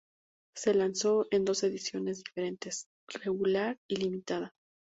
[0.55, 2.87] Se lanzó en dos ediciones diferentes:
[3.23, 4.51] Regular y Limitada.